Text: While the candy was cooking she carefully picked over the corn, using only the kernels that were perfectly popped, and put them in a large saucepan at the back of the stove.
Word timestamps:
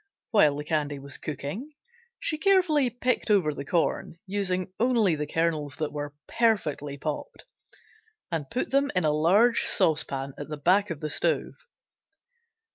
While 0.31 0.55
the 0.55 0.63
candy 0.63 0.97
was 0.97 1.19
cooking 1.19 1.73
she 2.19 2.39
carefully 2.39 2.89
picked 2.89 3.29
over 3.29 3.53
the 3.53 3.63
corn, 3.63 4.17
using 4.25 4.73
only 4.79 5.13
the 5.15 5.27
kernels 5.27 5.75
that 5.75 5.93
were 5.93 6.15
perfectly 6.27 6.97
popped, 6.97 7.45
and 8.31 8.49
put 8.49 8.71
them 8.71 8.89
in 8.95 9.03
a 9.05 9.11
large 9.11 9.61
saucepan 9.65 10.33
at 10.39 10.47
the 10.49 10.57
back 10.57 10.89
of 10.89 11.01
the 11.01 11.11
stove. 11.11 11.53